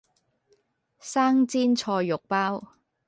[0.99, 2.69] 生煎菜肉包